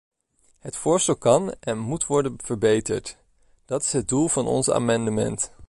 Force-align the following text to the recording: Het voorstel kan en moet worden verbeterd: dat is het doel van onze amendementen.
Het 0.59 0.75
voorstel 0.75 1.15
kan 1.17 1.55
en 1.59 1.77
moet 1.77 2.05
worden 2.05 2.33
verbeterd: 2.43 3.17
dat 3.65 3.83
is 3.83 3.93
het 3.93 4.07
doel 4.07 4.27
van 4.27 4.47
onze 4.47 4.73
amendementen. 4.73 5.49